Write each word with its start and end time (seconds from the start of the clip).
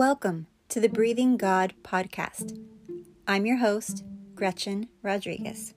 Welcome 0.00 0.46
to 0.70 0.80
the 0.80 0.88
Breathing 0.88 1.36
God 1.36 1.74
podcast. 1.82 2.58
I'm 3.28 3.44
your 3.44 3.58
host, 3.58 4.02
Gretchen 4.34 4.88
Rodriguez. 5.02 5.74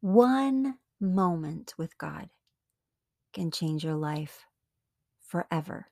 One 0.00 0.78
moment 1.00 1.74
with 1.76 1.98
God 1.98 2.28
can 3.32 3.50
change 3.50 3.82
your 3.82 3.96
life 3.96 4.46
forever 5.26 5.88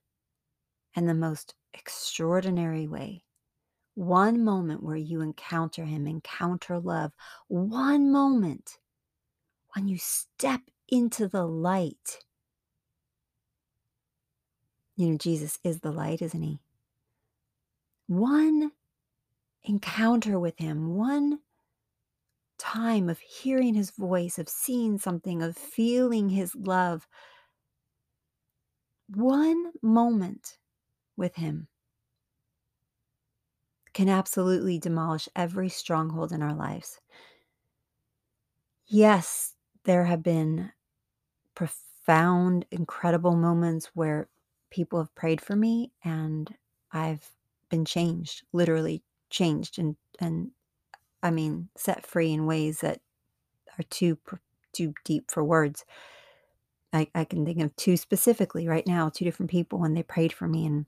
in 0.95 1.07
the 1.07 1.13
most 1.13 1.57
extraordinary 1.77 2.87
way. 2.87 3.25
One 3.97 4.45
moment 4.45 4.81
where 4.81 4.95
you 4.95 5.23
encounter 5.23 5.85
Him, 5.85 6.07
encounter 6.07 6.79
love. 6.79 7.11
One 7.49 8.13
moment 8.13 8.79
when 9.75 9.89
you 9.89 9.99
step 9.99 10.61
into 10.89 11.29
the 11.29 11.47
light. 11.47 12.19
You 14.97 15.11
know, 15.11 15.19
Jesus 15.19 15.59
is 15.65 15.81
the 15.81 15.91
light, 15.91 16.23
isn't 16.23 16.43
He? 16.43 16.61
One 18.07 18.73
encounter 19.65 20.39
with 20.39 20.59
Him, 20.59 20.95
one 20.95 21.41
time 22.59 23.09
of 23.09 23.19
hearing 23.19 23.75
His 23.75 23.91
voice, 23.91 24.39
of 24.39 24.49
seeing 24.49 24.99
something, 24.99 25.43
of 25.43 25.57
feeling 25.57 26.29
His 26.29 26.55
love, 26.55 27.09
one 29.09 29.73
moment 29.83 30.59
with 31.17 31.35
Him 31.37 31.69
can 33.95 34.09
absolutely 34.09 34.79
demolish 34.79 35.29
every 35.37 35.69
stronghold 35.69 36.33
in 36.33 36.43
our 36.43 36.55
lives. 36.55 37.01
Yes, 38.87 39.54
there 39.85 40.05
have 40.05 40.23
been 40.23 40.71
profound, 41.55 42.67
incredible 42.71 43.37
moments 43.37 43.91
where 43.95 44.29
people 44.71 44.99
have 44.99 45.15
prayed 45.15 45.41
for 45.41 45.57
me 45.57 45.93
and 46.05 46.55
I've 46.93 47.31
been 47.69 47.85
changed, 47.85 48.43
literally 48.53 49.03
changed 49.31 49.79
and 49.79 49.97
and 50.21 50.51
I 51.23 51.31
mean 51.31 51.69
set 51.77 52.07
free 52.07 52.33
in 52.33 52.47
ways 52.47 52.81
that 52.81 53.01
are 53.79 53.85
too 53.85 54.19
too 54.73 54.95
deep 55.05 55.31
for 55.31 55.45
words. 55.45 55.85
I, 56.93 57.09
I 57.15 57.25
can 57.25 57.45
think 57.45 57.61
of 57.61 57.75
two 57.77 57.97
specifically 57.97 58.69
right 58.69 58.87
now, 58.87 59.09
two 59.09 59.25
different 59.25 59.51
people 59.51 59.81
when 59.81 59.95
they 59.95 60.03
prayed 60.05 60.33
for 60.33 60.47
me 60.47 60.67
and 60.67 60.87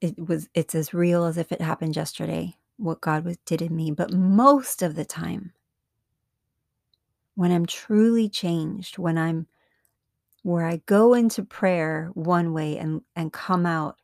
it 0.00 0.18
was 0.28 0.48
it's 0.54 0.74
as 0.74 0.94
real 0.94 1.24
as 1.24 1.36
if 1.38 1.52
it 1.52 1.60
happened 1.60 1.96
yesterday 1.96 2.56
what 2.78 3.00
God 3.00 3.24
was 3.24 3.36
did 3.44 3.60
in 3.60 3.74
me. 3.74 3.90
But 3.90 4.12
most 4.12 4.82
of 4.82 4.94
the 4.94 5.04
time, 5.04 5.52
when 7.38 7.52
I'm 7.52 7.66
truly 7.66 8.28
changed, 8.28 8.98
when 8.98 9.16
I'm 9.16 9.46
where 10.42 10.66
I 10.66 10.82
go 10.86 11.14
into 11.14 11.44
prayer 11.44 12.10
one 12.14 12.52
way 12.52 12.76
and, 12.76 13.02
and 13.14 13.32
come 13.32 13.64
out 13.64 14.00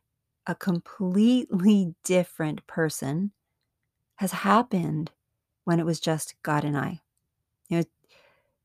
a 0.47 0.55
completely 0.55 1.95
different 2.05 2.65
person 2.65 3.33
has 4.19 4.31
happened 4.31 5.11
when 5.65 5.81
it 5.81 5.85
was 5.85 5.99
just 5.99 6.35
God 6.43 6.63
and 6.63 6.77
I. 6.77 7.01
You 7.67 7.79
know, 7.79 7.83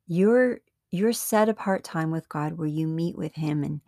your 0.07 0.61
your 0.93 1.13
set 1.13 1.49
apart 1.49 1.83
time 1.83 2.13
with 2.13 2.29
God 2.29 2.57
where 2.57 2.69
you 2.69 2.87
meet 2.87 3.19
with 3.19 3.35
him 3.35 3.65
and 3.65 3.81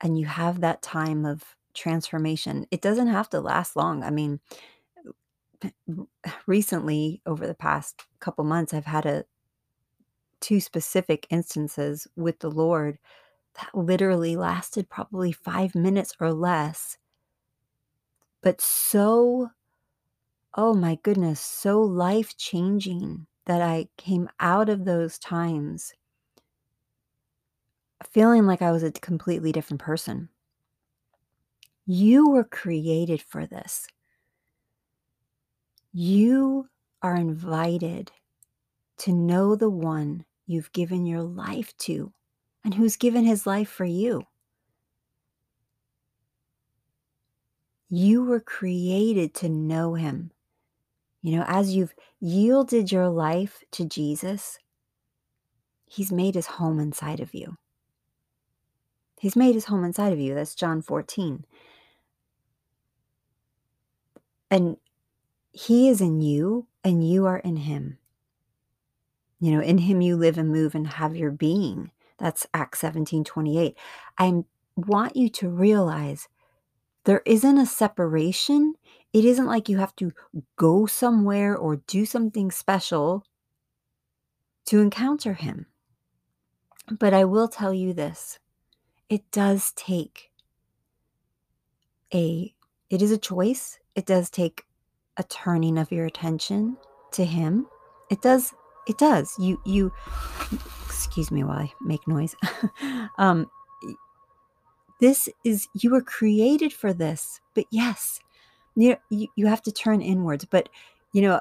and 0.00 0.16
you 0.16 0.26
have 0.26 0.60
that 0.60 0.82
time 0.82 1.24
of 1.24 1.42
transformation. 1.74 2.64
It 2.70 2.80
doesn't 2.80 3.08
have 3.08 3.28
to 3.30 3.40
last 3.40 3.74
long. 3.74 4.04
I 4.04 4.10
mean, 4.10 4.38
recently 6.46 7.22
over 7.26 7.44
the 7.44 7.54
past 7.54 8.02
couple 8.20 8.44
months 8.44 8.72
I've 8.72 8.84
had 8.84 9.04
a 9.04 9.24
two 10.44 10.60
specific 10.60 11.26
instances 11.30 12.06
with 12.16 12.38
the 12.40 12.50
Lord 12.50 12.98
that 13.54 13.74
literally 13.74 14.36
lasted 14.36 14.90
probably 14.90 15.32
five 15.32 15.74
minutes 15.74 16.14
or 16.20 16.34
less. 16.34 16.98
But 18.42 18.60
so, 18.60 19.50
oh 20.54 20.74
my 20.74 20.96
goodness, 20.96 21.40
so 21.40 21.80
life 21.80 22.36
changing 22.36 23.26
that 23.46 23.62
I 23.62 23.88
came 23.96 24.28
out 24.38 24.68
of 24.68 24.84
those 24.84 25.18
times 25.18 25.94
feeling 28.10 28.44
like 28.44 28.60
I 28.60 28.70
was 28.70 28.82
a 28.82 28.92
completely 28.92 29.50
different 29.50 29.80
person. 29.80 30.28
You 31.86 32.28
were 32.28 32.44
created 32.44 33.22
for 33.22 33.46
this. 33.46 33.86
You 35.92 36.68
are 37.02 37.16
invited 37.16 38.12
to 38.98 39.12
know 39.12 39.56
the 39.56 39.70
one 39.70 40.24
you've 40.46 40.72
given 40.72 41.06
your 41.06 41.22
life 41.22 41.76
to 41.78 42.12
and 42.64 42.74
who's 42.74 42.96
given 42.96 43.24
his 43.24 43.46
life 43.46 43.68
for 43.68 43.84
you. 43.84 44.26
You 47.88 48.24
were 48.24 48.40
created 48.40 49.34
to 49.34 49.48
know 49.48 49.94
him. 49.94 50.30
You 51.22 51.36
know, 51.36 51.44
as 51.46 51.74
you've 51.74 51.94
yielded 52.20 52.90
your 52.90 53.08
life 53.08 53.62
to 53.72 53.84
Jesus, 53.84 54.58
he's 55.86 56.12
made 56.12 56.34
his 56.34 56.46
home 56.46 56.80
inside 56.80 57.20
of 57.20 57.34
you. 57.34 57.56
He's 59.20 59.36
made 59.36 59.54
his 59.54 59.66
home 59.66 59.84
inside 59.84 60.12
of 60.12 60.18
you. 60.18 60.34
That's 60.34 60.54
John 60.54 60.82
14. 60.82 61.46
And 64.50 64.76
he 65.52 65.88
is 65.88 66.00
in 66.00 66.20
you, 66.20 66.66
and 66.82 67.08
you 67.08 67.26
are 67.26 67.38
in 67.38 67.56
him. 67.56 67.98
You 69.40 69.52
know, 69.52 69.60
in 69.60 69.78
him 69.78 70.00
you 70.00 70.16
live 70.16 70.38
and 70.38 70.50
move 70.50 70.74
and 70.74 70.86
have 70.86 71.16
your 71.16 71.30
being. 71.30 71.90
That's 72.18 72.46
Acts 72.54 72.80
17 72.80 73.24
28. 73.24 73.76
I 74.18 74.44
want 74.76 75.16
you 75.16 75.28
to 75.28 75.48
realize 75.48 76.28
there 77.04 77.22
isn't 77.26 77.58
a 77.58 77.66
separation. 77.66 78.74
It 79.12 79.24
isn't 79.24 79.46
like 79.46 79.68
you 79.68 79.78
have 79.78 79.94
to 79.96 80.12
go 80.56 80.86
somewhere 80.86 81.56
or 81.56 81.76
do 81.76 82.06
something 82.06 82.50
special 82.50 83.24
to 84.66 84.80
encounter 84.80 85.34
him. 85.34 85.66
But 86.98 87.14
I 87.14 87.24
will 87.24 87.48
tell 87.48 87.72
you 87.72 87.92
this 87.92 88.38
it 89.08 89.30
does 89.30 89.72
take 89.72 90.30
a 92.12 92.54
it 92.90 93.02
is 93.02 93.10
a 93.10 93.18
choice. 93.18 93.78
It 93.94 94.06
does 94.06 94.30
take 94.30 94.64
a 95.16 95.24
turning 95.24 95.78
of 95.78 95.92
your 95.92 96.06
attention 96.06 96.76
to 97.12 97.24
him. 97.24 97.66
It 98.10 98.22
does 98.22 98.54
it 98.86 98.98
does. 98.98 99.34
You 99.38 99.60
you 99.64 99.92
excuse 100.86 101.30
me 101.30 101.44
while 101.44 101.58
I 101.58 101.72
make 101.80 102.06
noise. 102.06 102.34
um 103.18 103.50
this 105.00 105.28
is 105.44 105.68
you 105.74 105.90
were 105.90 106.02
created 106.02 106.72
for 106.72 106.92
this. 106.92 107.40
But 107.54 107.66
yes, 107.70 108.20
you, 108.76 108.96
you 109.10 109.28
you 109.36 109.46
have 109.46 109.62
to 109.62 109.72
turn 109.72 110.00
inwards, 110.00 110.44
but 110.44 110.68
you 111.12 111.22
know 111.22 111.40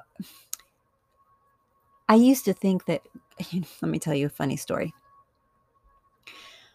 I 2.09 2.15
used 2.15 2.45
to 2.45 2.53
think 2.53 2.85
that 2.85 3.01
let 3.81 3.89
me 3.89 3.99
tell 3.99 4.13
you 4.13 4.27
a 4.27 4.29
funny 4.29 4.57
story. 4.57 4.93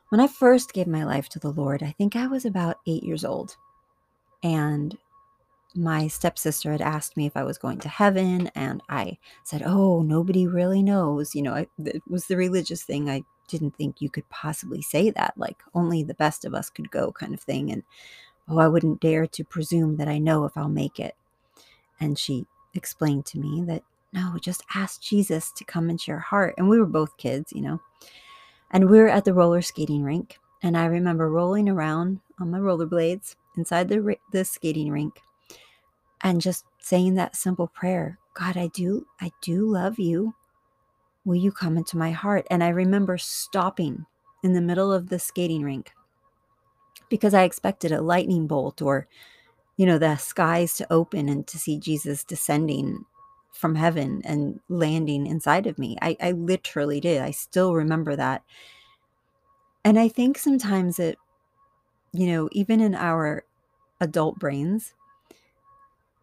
When 0.08 0.20
I 0.20 0.26
first 0.26 0.72
gave 0.72 0.86
my 0.86 1.04
life 1.04 1.28
to 1.30 1.38
the 1.38 1.50
Lord, 1.50 1.82
I 1.82 1.92
think 1.92 2.16
I 2.16 2.26
was 2.26 2.46
about 2.46 2.78
8 2.86 3.02
years 3.02 3.24
old. 3.24 3.56
And 4.42 4.96
my 5.74 6.08
stepsister 6.08 6.72
had 6.72 6.80
asked 6.80 7.16
me 7.16 7.26
if 7.26 7.36
I 7.36 7.44
was 7.44 7.58
going 7.58 7.78
to 7.80 7.88
heaven, 7.88 8.50
and 8.54 8.82
I 8.88 9.18
said, 9.44 9.62
Oh, 9.64 10.02
nobody 10.02 10.46
really 10.46 10.82
knows. 10.82 11.34
You 11.34 11.42
know, 11.42 11.54
I, 11.54 11.66
it 11.84 12.02
was 12.08 12.26
the 12.26 12.36
religious 12.36 12.82
thing. 12.82 13.08
I 13.10 13.22
didn't 13.48 13.76
think 13.76 14.00
you 14.00 14.10
could 14.10 14.28
possibly 14.30 14.82
say 14.82 15.10
that, 15.10 15.34
like 15.36 15.62
only 15.74 16.02
the 16.02 16.14
best 16.14 16.44
of 16.44 16.54
us 16.54 16.70
could 16.70 16.90
go, 16.90 17.12
kind 17.12 17.34
of 17.34 17.40
thing. 17.40 17.70
And 17.70 17.82
oh, 18.48 18.58
I 18.58 18.68
wouldn't 18.68 19.00
dare 19.00 19.26
to 19.26 19.44
presume 19.44 19.96
that 19.96 20.08
I 20.08 20.18
know 20.18 20.44
if 20.44 20.56
I'll 20.56 20.68
make 20.68 20.98
it. 20.98 21.14
And 22.00 22.18
she 22.18 22.46
explained 22.74 23.26
to 23.26 23.38
me 23.38 23.62
that 23.66 23.82
no, 24.12 24.36
just 24.40 24.64
ask 24.74 25.02
Jesus 25.02 25.52
to 25.52 25.64
come 25.64 25.90
into 25.90 26.10
your 26.10 26.20
heart. 26.20 26.54
And 26.56 26.68
we 26.68 26.78
were 26.78 26.86
both 26.86 27.18
kids, 27.18 27.52
you 27.54 27.60
know. 27.60 27.80
And 28.70 28.88
we 28.88 28.98
were 28.98 29.08
at 29.08 29.24
the 29.24 29.34
roller 29.34 29.60
skating 29.60 30.02
rink. 30.02 30.38
And 30.62 30.76
I 30.76 30.86
remember 30.86 31.30
rolling 31.30 31.68
around 31.68 32.20
on 32.40 32.50
my 32.50 32.58
rollerblades 32.58 33.36
inside 33.56 33.88
the, 33.88 34.16
the 34.32 34.44
skating 34.44 34.90
rink 34.90 35.20
and 36.22 36.40
just 36.40 36.64
saying 36.80 37.14
that 37.14 37.36
simple 37.36 37.68
prayer 37.68 38.18
God, 38.34 38.56
I 38.56 38.68
do, 38.68 39.04
I 39.20 39.32
do 39.42 39.66
love 39.66 39.98
you. 39.98 40.34
Will 41.24 41.34
you 41.34 41.50
come 41.50 41.76
into 41.76 41.96
my 41.96 42.12
heart? 42.12 42.46
And 42.50 42.62
I 42.62 42.68
remember 42.68 43.18
stopping 43.18 44.06
in 44.44 44.52
the 44.52 44.60
middle 44.60 44.92
of 44.92 45.08
the 45.08 45.18
skating 45.18 45.62
rink 45.62 45.90
because 47.08 47.34
I 47.34 47.42
expected 47.42 47.90
a 47.90 48.00
lightning 48.00 48.46
bolt 48.46 48.80
or, 48.80 49.08
you 49.76 49.86
know, 49.86 49.98
the 49.98 50.16
skies 50.16 50.74
to 50.74 50.92
open 50.92 51.28
and 51.28 51.46
to 51.48 51.58
see 51.58 51.78
Jesus 51.78 52.22
descending 52.22 53.04
from 53.52 53.74
heaven 53.74 54.22
and 54.24 54.60
landing 54.68 55.26
inside 55.26 55.66
of 55.66 55.78
me. 55.78 55.96
I, 56.00 56.16
I 56.20 56.30
literally 56.30 57.00
did. 57.00 57.20
I 57.20 57.32
still 57.32 57.74
remember 57.74 58.14
that. 58.14 58.42
And 59.84 59.98
I 59.98 60.08
think 60.08 60.38
sometimes 60.38 61.00
it, 61.00 61.18
you 62.12 62.28
know, 62.28 62.48
even 62.52 62.80
in 62.80 62.94
our 62.94 63.44
adult 64.00 64.38
brains, 64.38 64.94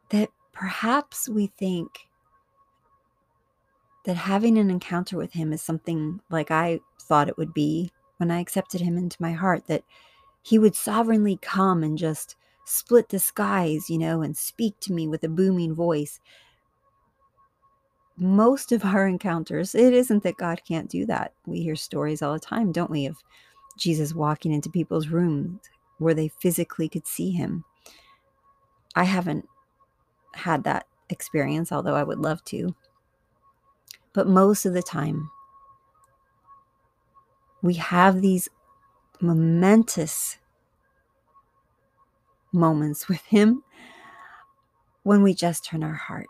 that 0.10 0.30
perhaps 0.52 1.28
we 1.28 1.48
think 1.48 1.90
that 4.06 4.16
having 4.16 4.58
an 4.58 4.70
encounter 4.70 5.18
with 5.18 5.34
him 5.34 5.52
is 5.52 5.62
something 5.62 6.22
like 6.30 6.52
I 6.52 6.80
thought 7.02 7.28
it 7.28 7.38
would 7.38 7.54
be 7.54 7.92
when 8.18 8.32
I 8.32 8.40
accepted 8.40 8.82
him 8.82 8.98
into 8.98 9.22
my 9.22 9.34
heart, 9.34 9.68
that 9.68 9.84
he 10.44 10.60
would 10.60 10.76
sovereignly 10.76 11.38
come 11.42 11.84
and 11.84 11.98
just 11.98 12.36
split 12.66 13.10
the 13.10 13.20
skies, 13.20 13.90
you 13.90 13.98
know, 13.98 14.22
and 14.22 14.38
speak 14.38 14.80
to 14.82 14.94
me 14.94 15.08
with 15.08 15.24
a 15.24 15.30
booming 15.30 15.74
voice. 15.74 16.20
Most 18.18 18.72
of 18.72 18.86
our 18.86 19.08
encounters, 19.08 19.76
it 19.76 19.94
isn't 19.94 20.24
that 20.24 20.38
God 20.38 20.62
can't 20.68 20.90
do 20.90 21.06
that. 21.08 21.34
We 21.46 21.62
hear 21.62 21.76
stories 21.76 22.22
all 22.22 22.34
the 22.34 22.40
time, 22.40 22.72
don't 22.72 22.92
we, 22.92 23.08
of 23.08 23.18
Jesus 23.78 24.14
walking 24.14 24.54
into 24.54 24.70
people's 24.70 25.10
rooms 25.10 25.60
where 25.98 26.14
they 26.14 26.28
physically 26.28 26.88
could 26.88 27.08
see 27.08 27.32
him. 27.32 27.64
I 28.96 29.04
haven't 29.04 29.48
had 30.36 30.64
that 30.64 30.86
experience, 31.10 31.72
although 31.72 31.96
I 31.96 32.04
would 32.04 32.20
love 32.20 32.44
to. 32.46 32.76
But 34.14 34.28
most 34.28 34.66
of 34.66 34.74
the 34.74 34.84
time, 34.84 35.30
we 37.62 37.76
have 37.76 38.22
these 38.22 38.50
momentous 39.22 40.38
moments 42.52 43.08
with 43.10 43.22
Him 43.22 43.64
when 45.04 45.22
we 45.22 45.34
just 45.34 45.66
turn 45.66 45.84
our 45.84 45.94
heart. 45.94 46.28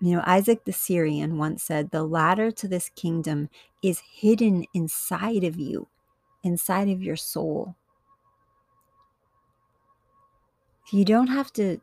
You 0.00 0.16
know, 0.16 0.22
Isaac 0.26 0.64
the 0.64 0.72
Syrian 0.72 1.38
once 1.38 1.62
said, 1.62 1.90
The 1.90 2.02
ladder 2.02 2.50
to 2.50 2.68
this 2.68 2.90
kingdom 2.90 3.48
is 3.82 4.02
hidden 4.12 4.64
inside 4.74 5.42
of 5.42 5.58
you, 5.58 5.88
inside 6.42 6.88
of 6.88 7.02
your 7.02 7.16
soul. 7.16 7.76
You 10.92 11.04
don't 11.04 11.28
have 11.28 11.52
to 11.54 11.80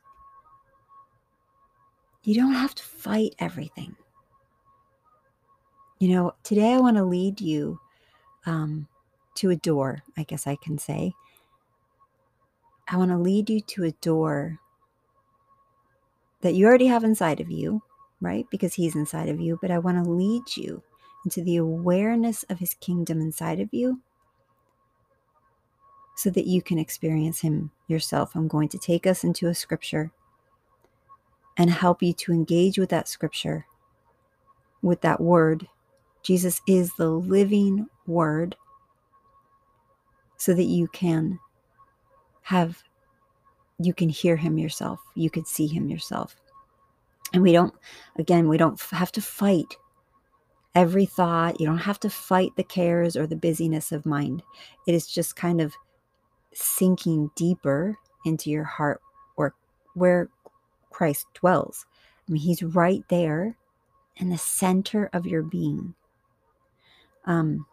you 2.24 2.36
don't 2.36 2.54
have 2.54 2.74
to 2.76 2.84
fight 2.84 3.36
everything. 3.40 3.96
You 6.00 6.10
know, 6.10 6.34
today 6.44 6.74
I 6.74 6.80
want 6.80 6.98
to 6.98 7.04
lead 7.04 7.40
you 7.40 7.80
um, 8.46 8.88
to 9.36 9.50
a 9.50 9.56
door, 9.56 10.04
I 10.18 10.24
guess 10.24 10.48
I 10.48 10.56
can 10.56 10.78
say. 10.78 11.14
I 12.88 12.98
want 12.98 13.12
to 13.12 13.18
lead 13.18 13.50
you 13.50 13.62
to 13.62 13.86
a 13.86 13.92
door 13.92 14.60
that 16.42 16.56
you 16.56 16.66
already 16.66 16.88
have 16.88 17.04
inside 17.04 17.40
of 17.40 17.50
you, 17.50 17.82
right? 18.22 18.46
Because 18.52 18.74
He's 18.74 18.96
inside 18.96 19.30
of 19.30 19.40
you. 19.40 19.58
But 19.62 19.72
I 19.72 19.80
want 19.80 20.04
to 20.04 20.10
lead 20.10 20.58
you 20.58 20.82
into 21.26 21.42
the 21.42 21.58
awareness 21.58 22.44
of 22.44 22.60
His 22.60 22.74
kingdom 22.76 23.22
inside 23.22 23.60
of 23.60 23.70
you 23.74 24.02
so 26.16 26.30
that 26.30 26.46
you 26.46 26.62
can 26.62 26.78
experience 26.78 27.40
Him 27.40 27.72
yourself. 27.88 28.36
I'm 28.36 28.48
going 28.48 28.70
to 28.70 28.78
take 28.78 29.08
us 29.08 29.24
into 29.24 29.48
a 29.48 29.56
scripture 29.56 30.12
and 31.58 31.70
help 31.70 32.02
you 32.02 32.14
to 32.14 32.32
engage 32.32 32.78
with 32.78 32.90
that 32.90 33.08
scripture, 33.08 33.66
with 34.82 35.02
that 35.02 35.22
word. 35.22 35.68
Jesus 36.24 36.62
is 36.68 36.94
the 36.94 37.10
living 37.10 37.88
word 38.08 38.56
so 40.38 40.54
that 40.54 40.64
you 40.64 40.88
can 40.88 41.40
have, 42.42 42.84
you 43.80 43.94
can 43.94 44.10
hear 44.10 44.36
him 44.36 44.58
yourself, 44.58 45.00
you 45.16 45.30
can 45.30 45.46
see 45.46 45.68
him 45.68 45.88
yourself. 45.90 46.36
And 47.34 47.42
we 47.42 47.52
don't, 47.52 47.74
again, 48.18 48.48
we 48.48 48.58
don't 48.58 48.80
have 48.92 49.12
to 49.14 49.22
fight 49.22 49.76
every 50.76 51.06
thought. 51.06 51.60
You 51.60 51.66
don't 51.66 51.78
have 51.78 52.00
to 52.02 52.10
fight 52.10 52.52
the 52.56 52.64
cares 52.64 53.16
or 53.16 53.28
the 53.28 53.36
busyness 53.36 53.92
of 53.92 54.06
mind. 54.06 54.44
It 54.88 54.96
is 54.96 55.08
just 55.08 55.36
kind 55.36 55.62
of 55.62 55.74
sinking 56.54 57.32
deeper 57.36 57.98
into 58.26 58.50
your 58.50 58.64
heart 58.64 59.02
or 59.36 59.56
where 59.96 60.30
Christ 60.94 61.26
dwells. 61.34 61.86
I 62.28 62.32
mean, 62.32 62.42
He's 62.42 62.64
right 62.64 63.04
there 63.10 63.58
in 64.16 64.30
the 64.30 64.38
center 64.38 65.10
of 65.12 65.26
your 65.26 65.44
being. 65.44 65.94
Um, 67.26 67.66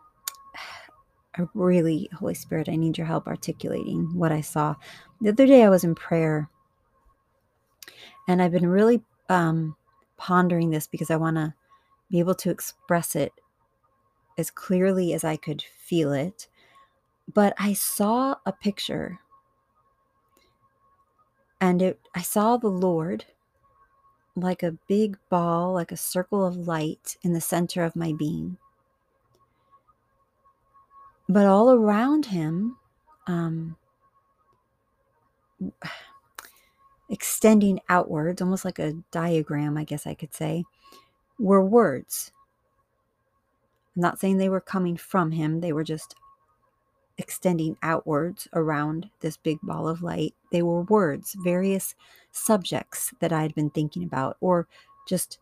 I 1.37 1.47
really, 1.55 2.11
Holy 2.13 2.35
Spirit, 2.35 2.69
I 2.69 2.75
need 2.75 2.99
your 2.99 3.07
help 3.07 3.29
articulating 3.29 4.17
what 4.19 4.33
I 4.33 4.41
saw. 4.41 4.75
The 5.21 5.29
other 5.29 5.47
day 5.47 5.63
I 5.63 5.69
was 5.69 5.85
in 5.85 5.95
prayer 5.95 6.51
and 8.27 8.43
I've 8.43 8.53
been 8.53 8.67
really 8.67 9.03
um, 9.29 9.77
pondering 10.17 10.71
this 10.71 10.87
because 10.87 11.11
I 11.11 11.17
want 11.17 11.37
to 11.37 11.55
be 12.11 12.19
able 12.19 12.35
to 12.37 12.51
express 12.51 13.15
it 13.15 13.33
as 14.39 14.51
clearly 14.51 15.13
as 15.15 15.25
I 15.25 15.37
could 15.37 15.63
feel 15.63 16.13
it. 16.13 16.49
But 17.33 17.55
I 17.59 17.75
saw 17.75 18.35
a 18.45 18.53
picture 18.53 19.21
and 21.61 21.83
it 21.83 22.01
I 22.15 22.23
saw 22.23 22.57
the 22.57 22.69
Lord 22.69 23.25
like 24.37 24.63
a 24.63 24.73
big 24.89 25.19
ball, 25.29 25.73
like 25.73 25.93
a 25.93 25.97
circle 25.97 26.45
of 26.45 26.67
light 26.69 27.17
in 27.23 27.33
the 27.33 27.41
center 27.41 27.85
of 27.85 27.97
my 27.97 28.13
being. 28.13 28.57
But 31.29 31.47
all 31.47 31.71
around 31.71 32.27
him, 32.27 32.77
um, 33.27 33.77
extending 37.09 37.81
outwards, 37.89 38.41
almost 38.41 38.65
like 38.65 38.79
a 38.79 38.95
diagram, 39.11 39.77
I 39.77 39.85
guess 39.85 40.07
I 40.07 40.15
could 40.15 40.35
say, 40.35 40.65
were 41.39 41.65
words. 41.65 42.33
I'm 43.97 44.03
not 44.03 44.19
saying 44.21 44.39
they 44.39 44.49
were 44.49 44.61
coming 44.61 44.97
from 44.97 45.33
him, 45.33 45.61
they 45.61 45.73
were 45.73 45.85
just 45.85 46.15
extending 47.21 47.77
outwards 47.83 48.49
around 48.55 49.11
this 49.21 49.37
big 49.37 49.59
ball 49.63 49.87
of 49.87 50.03
light. 50.03 50.35
They 50.51 50.63
were 50.63 50.83
words, 50.83 51.37
various 51.45 51.95
subjects 52.33 53.13
that 53.21 53.33
I 53.33 53.43
had 53.43 53.55
been 53.55 53.69
thinking 53.71 54.03
about, 54.03 54.39
or 54.41 54.67
just, 55.07 55.39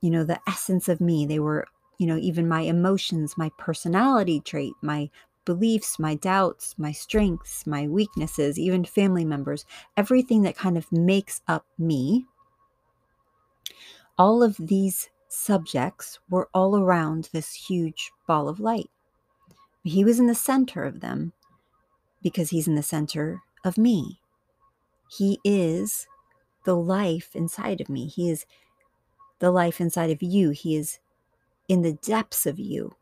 you 0.00 0.10
know, 0.10 0.24
the 0.24 0.40
essence 0.48 0.88
of 0.88 1.00
me. 1.00 1.26
They 1.26 1.38
were, 1.38 1.66
you 1.98 2.06
know, 2.06 2.16
even 2.16 2.48
my 2.48 2.62
emotions, 2.62 3.34
my 3.36 3.50
personality 3.58 4.40
trait, 4.40 4.72
my 4.80 5.10
beliefs, 5.44 5.98
my 5.98 6.14
doubts, 6.14 6.74
my 6.78 6.92
strengths, 6.92 7.66
my 7.66 7.86
weaknesses, 7.86 8.58
even 8.58 8.84
family 8.84 9.24
members, 9.24 9.66
everything 9.96 10.42
that 10.42 10.56
kind 10.56 10.78
of 10.78 10.90
makes 10.90 11.42
up 11.46 11.66
me. 11.78 12.24
All 14.18 14.42
of 14.42 14.56
these 14.56 15.10
subjects 15.28 16.18
were 16.30 16.48
all 16.54 16.76
around 16.76 17.28
this 17.32 17.52
huge 17.52 18.10
ball 18.26 18.48
of 18.48 18.60
light. 18.60 18.90
He 19.86 20.04
was 20.04 20.18
in 20.18 20.26
the 20.26 20.34
center 20.34 20.82
of 20.82 21.00
them 21.00 21.32
because 22.20 22.50
he's 22.50 22.66
in 22.66 22.74
the 22.74 22.82
center 22.82 23.42
of 23.64 23.78
me. 23.78 24.20
He 25.08 25.38
is 25.44 26.08
the 26.64 26.74
life 26.74 27.36
inside 27.36 27.80
of 27.80 27.88
me. 27.88 28.06
He 28.06 28.28
is 28.28 28.46
the 29.38 29.52
life 29.52 29.80
inside 29.80 30.10
of 30.10 30.22
you. 30.22 30.50
He 30.50 30.76
is 30.76 30.98
in 31.68 31.82
the 31.82 31.92
depths 31.92 32.46
of 32.46 32.58
you. 32.58 32.96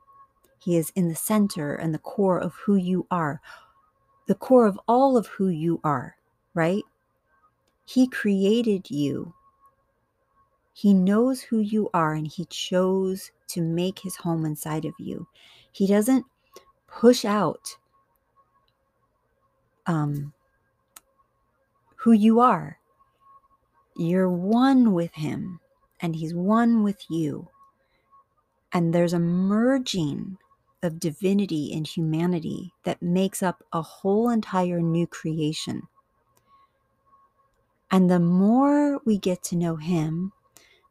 He 0.58 0.76
is 0.76 0.92
in 0.94 1.08
the 1.08 1.14
center 1.14 1.74
and 1.74 1.94
the 1.94 1.98
core 1.98 2.38
of 2.38 2.54
who 2.54 2.76
you 2.76 3.06
are, 3.10 3.40
the 4.26 4.34
core 4.34 4.66
of 4.66 4.78
all 4.86 5.16
of 5.16 5.26
who 5.26 5.48
you 5.48 5.80
are, 5.84 6.16
right? 6.52 6.82
He 7.86 8.06
created 8.06 8.90
you. 8.90 9.34
He 10.74 10.92
knows 10.92 11.40
who 11.40 11.60
you 11.60 11.88
are 11.94 12.12
and 12.12 12.26
he 12.26 12.44
chose 12.46 13.30
to 13.48 13.62
make 13.62 14.00
his 14.00 14.16
home 14.16 14.44
inside 14.44 14.84
of 14.84 14.94
you. 14.98 15.26
He 15.72 15.86
doesn't 15.86 16.26
push 16.94 17.24
out 17.24 17.76
um, 19.86 20.32
who 21.96 22.12
you 22.12 22.40
are. 22.40 22.78
You're 23.96 24.30
one 24.30 24.92
with 24.92 25.14
Him, 25.14 25.60
and 26.00 26.14
He's 26.14 26.34
one 26.34 26.82
with 26.84 27.10
you. 27.10 27.48
And 28.72 28.94
there's 28.94 29.12
a 29.12 29.18
merging 29.18 30.38
of 30.82 31.00
divinity 31.00 31.72
and 31.72 31.86
humanity 31.86 32.72
that 32.84 33.02
makes 33.02 33.42
up 33.42 33.64
a 33.72 33.82
whole 33.82 34.28
entire 34.28 34.80
new 34.80 35.06
creation. 35.06 35.82
And 37.90 38.10
the 38.10 38.20
more 38.20 39.00
we 39.04 39.18
get 39.18 39.42
to 39.44 39.56
know 39.56 39.76
Him, 39.76 40.32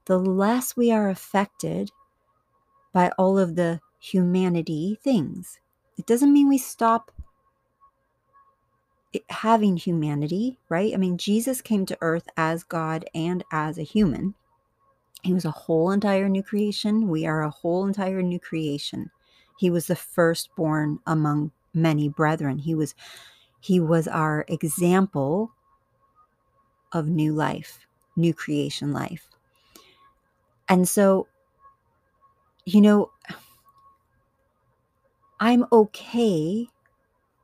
the 0.05 0.17
less 0.17 0.75
we 0.75 0.91
are 0.91 1.09
affected 1.09 1.91
by 2.91 3.09
all 3.17 3.39
of 3.39 3.55
the 3.55 3.79
humanity 3.99 4.97
things. 5.01 5.59
It 5.97 6.05
doesn't 6.05 6.33
mean 6.33 6.49
we 6.49 6.57
stop 6.57 7.11
having 9.29 9.77
humanity, 9.77 10.57
right? 10.69 10.93
I 10.93 10.97
mean, 10.97 11.17
Jesus 11.17 11.61
came 11.61 11.85
to 11.85 11.97
earth 12.01 12.27
as 12.35 12.63
God 12.63 13.05
and 13.13 13.43
as 13.51 13.77
a 13.77 13.83
human. 13.83 14.33
He 15.21 15.33
was 15.33 15.45
a 15.45 15.51
whole 15.51 15.91
entire 15.91 16.27
new 16.27 16.43
creation. 16.43 17.07
We 17.07 17.25
are 17.25 17.43
a 17.43 17.49
whole 17.49 17.85
entire 17.85 18.21
new 18.21 18.39
creation. 18.39 19.09
He 19.57 19.69
was 19.69 19.87
the 19.87 19.95
firstborn 19.95 20.99
among 21.05 21.51
many 21.73 22.09
brethren. 22.09 22.59
He 22.59 22.75
was 22.75 22.95
he 23.61 23.79
was 23.79 24.07
our 24.09 24.43
example 24.49 25.51
of 26.91 27.07
new 27.07 27.33
life, 27.33 27.87
new 28.17 28.33
creation 28.33 28.91
life. 28.91 29.27
And 30.67 30.87
so 30.87 31.27
you 32.65 32.81
know, 32.81 33.11
I'm 35.43 35.65
okay 35.73 36.69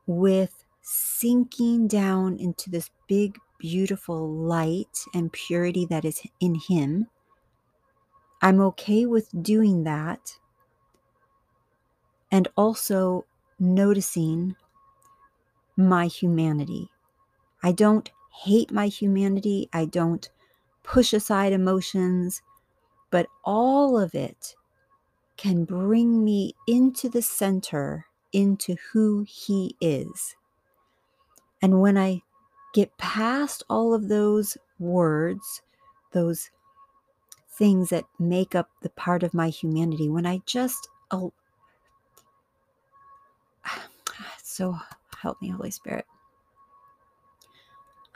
with 0.06 0.64
sinking 0.82 1.88
down 1.88 2.38
into 2.38 2.70
this 2.70 2.90
big, 3.08 3.38
beautiful 3.58 4.30
light 4.30 5.04
and 5.14 5.32
purity 5.32 5.86
that 5.86 6.06
is 6.06 6.22
in 6.40 6.56
Him. 6.56 7.08
I'm 8.42 8.60
okay 8.62 9.06
with 9.06 9.28
doing 9.42 9.84
that 9.84 10.38
and 12.32 12.48
also 12.56 13.26
noticing 13.58 14.56
my 15.76 16.06
humanity. 16.06 16.90
I 17.62 17.72
don't 17.72 18.10
hate 18.32 18.72
my 18.72 18.88
humanity. 18.88 19.68
I 19.72 19.86
don't 19.86 20.30
push 20.84 21.12
aside 21.12 21.52
emotions, 21.52 22.42
but 23.10 23.28
all 23.44 23.98
of 23.98 24.14
it 24.14 24.56
can 25.40 25.64
bring 25.64 26.22
me 26.22 26.54
into 26.66 27.08
the 27.08 27.22
center, 27.22 28.04
into 28.30 28.76
who 28.92 29.24
He 29.26 29.74
is. 29.80 30.36
And 31.62 31.80
when 31.80 31.96
I 31.96 32.20
get 32.74 32.98
past 32.98 33.62
all 33.70 33.94
of 33.94 34.08
those 34.08 34.58
words, 34.78 35.62
those 36.12 36.50
things 37.48 37.88
that 37.88 38.04
make 38.18 38.54
up 38.54 38.68
the 38.82 38.90
part 38.90 39.22
of 39.22 39.32
my 39.32 39.48
humanity, 39.48 40.10
when 40.10 40.26
I 40.26 40.42
just, 40.44 40.86
oh, 41.10 41.32
so 44.42 44.76
help 45.22 45.40
me, 45.40 45.48
Holy 45.48 45.70
Spirit. 45.70 46.04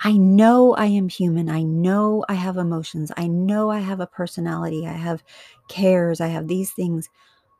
I 0.01 0.13
know 0.17 0.75
I 0.75 0.87
am 0.87 1.09
human. 1.09 1.49
I 1.49 1.63
know 1.63 2.25
I 2.29 2.35
have 2.35 2.57
emotions. 2.57 3.11
I 3.17 3.27
know 3.27 3.71
I 3.71 3.79
have 3.81 4.01
a 4.01 4.07
personality. 4.07 4.87
I 4.87 4.93
have 4.93 5.25
cares. 5.69 6.21
I 6.21 6.29
have 6.29 6.47
these 6.49 6.73
things. 6.73 7.09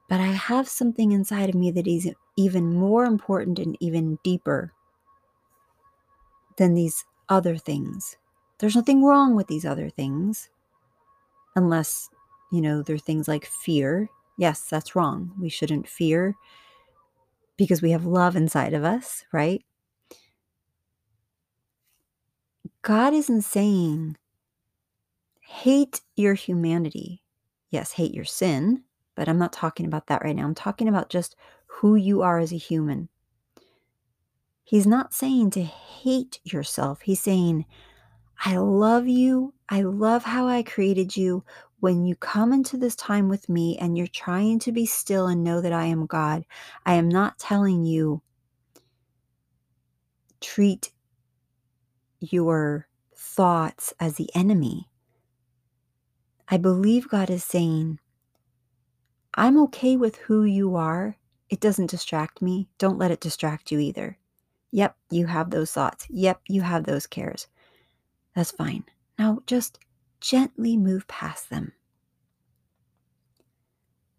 But 0.09 0.21
I 0.21 0.29
have 0.29 0.69
something 0.69 1.13
inside 1.13 1.49
of 1.51 1.55
me 1.57 1.71
that 1.73 1.87
is 1.89 2.11
even 2.37 2.75
more 2.75 3.05
important 3.07 3.59
and 3.59 3.77
even 3.81 4.19
deeper 4.25 4.73
than 6.57 6.75
these 6.75 7.05
other 7.29 7.57
things. 7.57 8.17
There's 8.59 8.77
nothing 8.77 9.05
wrong 9.05 9.35
with 9.35 9.47
these 9.47 9.65
other 9.65 9.91
things, 9.91 10.49
unless, 11.57 12.11
you 12.53 12.61
know, 12.61 12.83
they're 12.83 12.99
things 12.99 13.29
like 13.29 13.47
fear. 13.47 14.09
Yes, 14.37 14.63
that's 14.69 14.97
wrong. 14.97 15.33
We 15.41 15.49
shouldn't 15.49 15.89
fear 15.89 16.35
because 17.57 17.83
we 17.83 17.91
have 17.93 18.07
love 18.07 18.37
inside 18.37 18.75
of 18.75 18.85
us, 18.85 19.25
right? 19.33 19.65
God 22.85 23.15
isn't 23.15 23.43
saying 23.43 24.19
hate 25.41 26.03
your 26.17 26.35
humanity. 26.35 27.23
Yes, 27.71 27.93
hate 27.93 28.13
your 28.13 28.27
sin, 28.27 28.85
but 29.15 29.27
I'm 29.27 29.39
not 29.39 29.55
talking 29.55 29.87
about 29.87 30.09
that 30.09 30.23
right 30.23 30.37
now. 30.37 30.45
I'm 30.45 30.55
talking 30.55 30.87
about 30.87 31.09
just 31.09 31.35
who 31.67 31.97
you 31.97 32.21
are 32.21 32.39
as 32.39 32.53
a 32.53 32.59
human. 32.59 33.09
He's 34.65 34.87
not 34.87 35.15
saying 35.15 35.53
to 35.53 35.63
hate 35.63 36.41
yourself. 36.45 37.01
He's 37.01 37.23
saying, 37.23 37.65
I 38.45 38.59
love 38.59 39.09
you. 39.09 39.55
I 39.71 39.81
love 39.81 40.25
how 40.25 40.47
I 40.47 40.63
created 40.63 41.17
you. 41.17 41.43
When 41.81 42.05
you 42.05 42.15
come 42.15 42.53
into 42.53 42.77
this 42.77 42.97
time 42.97 43.31
with 43.31 43.49
me 43.49 43.79
and 43.79 43.97
you're 43.97 44.07
trying 44.09 44.59
to 44.59 44.73
be 44.73 44.85
still 44.85 45.27
and 45.27 45.43
know 45.43 45.63
that 45.63 45.73
I 45.73 45.87
am 45.87 46.05
God, 46.05 46.45
I 46.85 46.95
am 46.95 47.09
not 47.09 47.39
telling 47.39 47.83
you 47.85 48.21
treat 50.43 50.93
your 52.31 52.89
thoughts 53.17 53.93
as 54.01 54.15
the 54.15 54.31
enemy. 54.35 54.89
I 56.49 56.57
believe 56.59 57.09
God 57.09 57.31
is 57.31 57.45
saying, 57.45 57.99
I'm 59.35 59.59
okay 59.65 59.97
with 59.97 60.17
who 60.17 60.45
you 60.45 60.77
are. 60.77 61.17
It 61.49 61.61
doesn't 61.61 61.91
distract 61.91 62.43
me. 62.43 62.69
Don't 62.79 62.99
let 62.99 63.11
it 63.11 63.21
distract 63.21 63.73
you 63.73 63.79
either. 63.79 64.19
Yep, 64.71 64.97
you 65.11 65.27
have 65.27 65.51
those 65.51 65.73
thoughts. 65.73 66.07
Yep, 66.11 66.41
you 66.49 66.63
have 66.63 66.85
those 66.85 67.07
cares. 67.07 67.47
That's 68.35 68.51
fine. 68.51 68.85
Now 69.19 69.41
just 69.47 69.79
gently 70.21 70.77
move 70.77 71.07
past 71.07 71.51
them. 71.51 71.73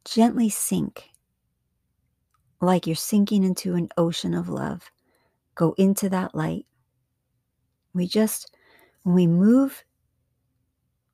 Gently 0.05 0.49
sink 0.49 1.09
like 2.61 2.87
you're 2.87 2.95
sinking 2.95 3.43
into 3.43 3.75
an 3.75 3.89
ocean 3.97 4.33
of 4.33 4.49
love. 4.49 4.91
Go 5.55 5.73
into 5.77 6.09
that 6.09 6.35
light. 6.35 6.65
We 7.95 8.07
just, 8.07 8.53
when 9.03 9.15
we 9.15 9.25
move 9.27 9.83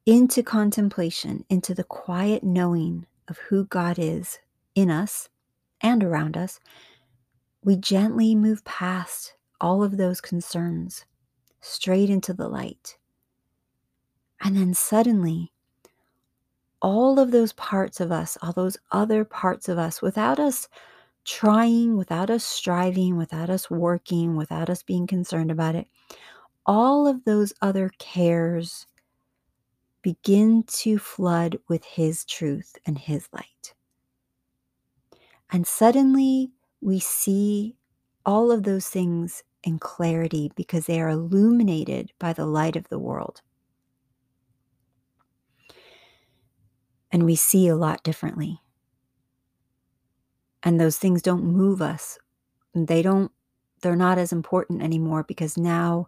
into 0.06 0.44
contemplation, 0.44 1.46
into 1.50 1.74
the 1.74 1.84
quiet 1.84 2.44
knowing 2.44 3.06
of 3.28 3.38
who 3.38 3.66
God 3.66 3.98
is 4.00 4.40
in 4.76 4.90
us 4.90 5.30
and 5.80 6.04
around 6.04 6.36
us, 6.36 6.60
we 7.64 7.76
gently 7.76 8.36
move 8.36 8.66
past 8.66 9.36
all 9.62 9.84
of 9.84 9.98
those 9.98 10.20
concerns 10.20 11.06
straight 11.62 12.10
into 12.10 12.34
the 12.34 12.48
light. 12.50 12.98
And 14.44 14.58
then 14.58 14.74
suddenly, 14.74 15.52
all 16.82 17.20
of 17.20 17.30
those 17.30 17.54
parts 17.54 18.00
of 18.00 18.12
us, 18.12 18.40
all 18.42 18.54
those 18.54 18.78
other 18.92 19.24
parts 19.24 19.70
of 19.70 19.78
us, 19.78 20.02
without 20.02 20.40
us 20.40 20.68
trying, 21.26 21.96
without 21.96 22.32
us 22.32 22.44
striving, 22.44 23.18
without 23.18 23.52
us 23.52 23.70
working, 23.70 24.36
without 24.36 24.70
us 24.70 24.82
being 24.82 25.06
concerned 25.06 25.52
about 25.52 25.76
it, 25.76 25.88
all 26.66 27.08
of 27.08 27.24
those 27.26 27.54
other 27.62 27.92
cares 27.98 28.88
begin 30.02 30.64
to 30.64 30.98
flood 30.98 31.58
with 31.68 31.84
His 31.86 32.26
truth 32.26 32.78
and 32.86 32.98
His 32.98 33.28
light. 33.34 33.74
And 35.52 35.68
suddenly, 35.68 36.52
we 36.82 37.00
see 37.00 37.76
all 38.26 38.52
of 38.52 38.64
those 38.64 38.88
things 38.88 39.44
in 39.64 39.80
clarity 39.80 40.52
because 40.56 40.86
they 40.86 41.02
are 41.02 41.10
illuminated 41.10 42.12
by 42.20 42.34
the 42.34 42.46
light 42.46 42.76
of 42.76 42.90
the 42.90 43.00
world. 43.00 43.42
And 47.12 47.26
we 47.26 47.36
see 47.36 47.68
a 47.68 47.76
lot 47.76 48.04
differently. 48.04 48.62
And 50.64 50.80
those 50.80 50.98
things 50.98 51.22
don't 51.22 51.44
move 51.44 51.82
us. 51.82 52.18
They 52.74 53.02
don't, 53.02 53.32
they're 53.82 53.96
not 53.96 54.18
as 54.18 54.32
important 54.32 54.82
anymore 54.82 55.24
because 55.24 55.58
now 55.58 56.08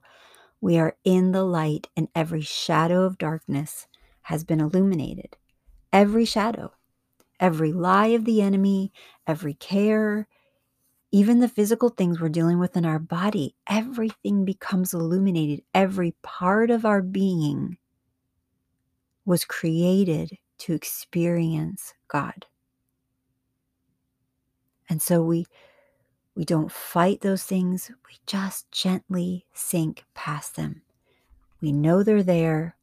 we 0.64 0.78
are 0.78 0.96
in 1.04 1.34
the 1.34 1.44
light 1.44 1.90
and 1.98 2.08
every 2.16 2.40
shadow 2.40 3.04
of 3.04 3.18
darkness 3.18 3.86
has 4.22 4.46
been 4.46 4.62
illuminated. 4.62 5.36
Every 5.92 6.24
shadow, 6.24 6.72
every 7.38 7.74
lie 7.74 8.08
of 8.08 8.24
the 8.24 8.42
enemy, 8.42 8.94
every 9.28 9.56
care, 9.56 10.26
even 11.12 11.42
the 11.42 11.50
physical 11.50 11.90
things 11.90 12.22
we're 12.22 12.30
dealing 12.30 12.60
with 12.60 12.78
in 12.78 12.86
our 12.86 12.98
body, 12.98 13.56
everything 13.68 14.46
becomes 14.46 14.94
illuminated. 14.94 15.66
Every 15.74 16.16
part 16.22 16.72
of 16.72 16.86
our 16.86 17.02
being 17.02 17.78
was 19.26 19.44
created 19.44 20.38
to 20.60 20.74
experience 20.74 21.94
God. 22.08 22.46
And 24.88 25.02
so 25.02 25.22
we 25.22 25.46
we 26.36 26.46
don't 26.46 26.72
fight 26.72 27.22
those 27.22 27.44
things, 27.44 27.92
we 28.08 28.18
just 28.26 28.72
gently 28.72 29.46
sink 29.54 30.06
past 30.16 30.56
them. 30.56 30.82
We 31.62 31.72
know 31.72 32.04
they're 32.04 32.24
there, 32.24 32.76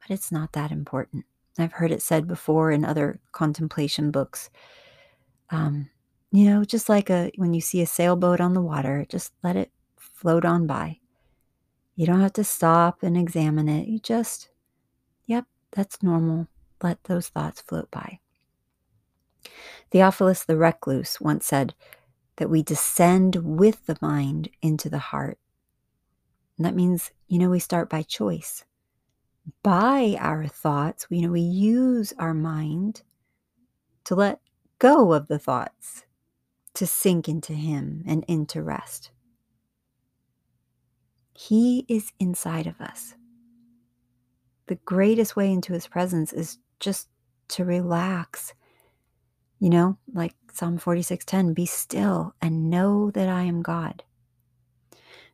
but 0.00 0.14
it's 0.14 0.30
not 0.30 0.52
that 0.52 0.70
important. 0.70 1.24
I've 1.58 1.72
heard 1.72 1.90
it 1.90 2.02
said 2.02 2.28
before 2.28 2.70
in 2.70 2.84
other 2.84 3.20
contemplation 3.32 4.10
books. 4.10 4.50
Um, 5.50 5.90
you 6.30 6.44
know, 6.44 6.64
just 6.64 6.88
like 6.88 7.10
a 7.10 7.32
when 7.36 7.54
you 7.54 7.60
see 7.60 7.82
a 7.82 7.86
sailboat 7.86 8.40
on 8.40 8.54
the 8.54 8.60
water, 8.60 9.04
just 9.08 9.32
let 9.42 9.56
it 9.56 9.70
float 9.96 10.44
on 10.44 10.66
by. 10.66 10.98
You 11.96 12.06
don't 12.06 12.20
have 12.20 12.32
to 12.34 12.44
stop 12.44 13.02
and 13.02 13.16
examine 13.16 13.68
it. 13.68 13.88
You 13.88 13.98
just, 13.98 14.48
yep, 15.26 15.46
that's 15.72 16.02
normal. 16.02 16.46
Let 16.82 17.04
those 17.04 17.28
thoughts 17.28 17.60
float 17.60 17.90
by. 17.90 18.20
Theophilus 19.90 20.44
the 20.44 20.56
Recluse 20.56 21.20
once 21.20 21.46
said 21.46 21.74
that 22.40 22.48
we 22.48 22.62
descend 22.62 23.36
with 23.36 23.84
the 23.84 23.98
mind 24.00 24.48
into 24.62 24.88
the 24.88 24.98
heart. 24.98 25.38
And 26.56 26.64
that 26.64 26.74
means, 26.74 27.10
you 27.28 27.38
know, 27.38 27.50
we 27.50 27.58
start 27.58 27.90
by 27.90 28.00
choice. 28.00 28.64
By 29.62 30.16
our 30.18 30.46
thoughts, 30.46 31.06
you 31.10 31.20
know, 31.20 31.32
we 31.32 31.42
use 31.42 32.14
our 32.18 32.32
mind 32.32 33.02
to 34.04 34.14
let 34.14 34.40
go 34.78 35.12
of 35.12 35.28
the 35.28 35.38
thoughts 35.38 36.04
to 36.72 36.86
sink 36.86 37.28
into 37.28 37.52
Him 37.52 38.02
and 38.06 38.24
into 38.26 38.62
rest. 38.62 39.10
He 41.34 41.84
is 41.88 42.10
inside 42.18 42.66
of 42.66 42.80
us. 42.80 43.16
The 44.66 44.76
greatest 44.76 45.36
way 45.36 45.52
into 45.52 45.74
His 45.74 45.86
presence 45.86 46.32
is 46.32 46.56
just 46.78 47.10
to 47.48 47.66
relax. 47.66 48.54
You 49.60 49.70
know, 49.70 49.98
like 50.12 50.34
Psalm 50.52 50.78
46:10, 50.78 51.54
be 51.54 51.66
still 51.66 52.34
and 52.40 52.70
know 52.70 53.10
that 53.12 53.28
I 53.28 53.42
am 53.42 53.62
God. 53.62 54.02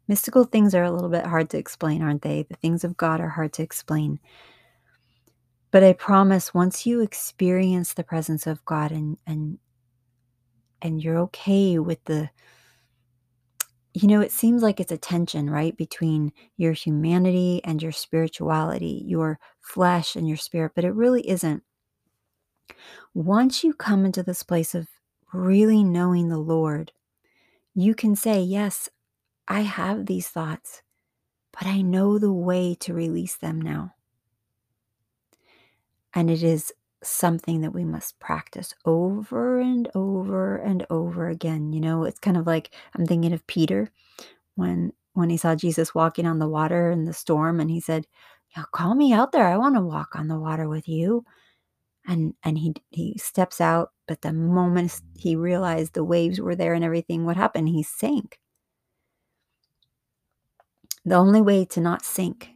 Mystical 0.08 0.44
things 0.44 0.74
are 0.74 0.84
a 0.84 0.90
little 0.90 1.08
bit 1.08 1.26
hard 1.26 1.50
to 1.50 1.58
explain, 1.58 2.02
aren't 2.02 2.22
they? 2.22 2.42
The 2.42 2.56
things 2.56 2.84
of 2.84 2.96
God 2.96 3.20
are 3.20 3.30
hard 3.30 3.52
to 3.54 3.62
explain. 3.62 4.20
But 5.70 5.84
I 5.84 5.92
promise 5.92 6.54
once 6.54 6.86
you 6.86 7.00
experience 7.00 7.94
the 7.94 8.04
presence 8.04 8.46
of 8.46 8.64
God 8.64 8.92
and 8.92 9.18
and 9.26 9.58
and 10.82 11.02
you're 11.02 11.18
okay 11.18 11.78
with 11.78 12.04
the 12.04 12.30
you 13.94 14.08
know, 14.08 14.20
it 14.20 14.30
seems 14.30 14.62
like 14.62 14.78
it's 14.78 14.92
a 14.92 14.98
tension, 14.98 15.48
right, 15.48 15.74
between 15.74 16.30
your 16.58 16.74
humanity 16.74 17.62
and 17.64 17.82
your 17.82 17.92
spirituality, 17.92 19.02
your 19.06 19.38
flesh 19.62 20.16
and 20.16 20.28
your 20.28 20.36
spirit, 20.36 20.72
but 20.74 20.84
it 20.84 20.92
really 20.92 21.26
isn't. 21.28 21.62
Once 23.14 23.64
you 23.64 23.72
come 23.72 24.04
into 24.04 24.22
this 24.22 24.42
place 24.42 24.74
of 24.74 24.88
really 25.32 25.82
knowing 25.82 26.28
the 26.28 26.38
Lord, 26.38 26.92
you 27.74 27.94
can 27.94 28.16
say, 28.16 28.40
Yes, 28.40 28.88
I 29.48 29.60
have 29.60 30.06
these 30.06 30.28
thoughts, 30.28 30.82
but 31.52 31.66
I 31.66 31.82
know 31.82 32.18
the 32.18 32.32
way 32.32 32.74
to 32.80 32.94
release 32.94 33.36
them 33.36 33.60
now. 33.60 33.94
And 36.14 36.30
it 36.30 36.42
is 36.42 36.72
something 37.02 37.60
that 37.60 37.74
we 37.74 37.84
must 37.84 38.18
practice 38.18 38.74
over 38.84 39.60
and 39.60 39.88
over 39.94 40.56
and 40.56 40.86
over 40.90 41.28
again. 41.28 41.72
You 41.72 41.80
know, 41.80 42.04
it's 42.04 42.18
kind 42.18 42.36
of 42.36 42.46
like 42.46 42.70
I'm 42.94 43.06
thinking 43.06 43.32
of 43.32 43.46
Peter 43.46 43.90
when 44.56 44.92
when 45.14 45.30
he 45.30 45.36
saw 45.36 45.54
Jesus 45.54 45.94
walking 45.94 46.26
on 46.26 46.38
the 46.38 46.48
water 46.48 46.90
in 46.90 47.04
the 47.04 47.12
storm 47.12 47.60
and 47.60 47.70
he 47.70 47.80
said, 47.80 48.06
"Yeah, 48.56 48.64
call 48.72 48.94
me 48.94 49.12
out 49.12 49.32
there. 49.32 49.46
I 49.46 49.56
want 49.58 49.76
to 49.76 49.82
walk 49.82 50.16
on 50.16 50.28
the 50.28 50.38
water 50.38 50.68
with 50.68 50.88
you." 50.88 51.24
And 52.06 52.34
and 52.44 52.58
he 52.58 52.74
he 52.90 53.18
steps 53.18 53.60
out, 53.60 53.92
but 54.06 54.22
the 54.22 54.32
moment 54.32 55.00
he 55.18 55.34
realized 55.34 55.94
the 55.94 56.04
waves 56.04 56.40
were 56.40 56.54
there 56.54 56.72
and 56.74 56.84
everything, 56.84 57.24
what 57.24 57.36
happened? 57.36 57.68
He 57.68 57.82
sank. 57.82 58.38
The 61.04 61.16
only 61.16 61.40
way 61.40 61.64
to 61.66 61.80
not 61.80 62.04
sink 62.04 62.50